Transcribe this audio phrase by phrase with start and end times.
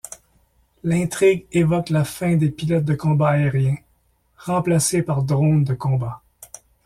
[0.83, 3.77] L'intrigue évoque la fin des pilotes de combats aériens,
[4.35, 6.23] remplacés par drones de combat.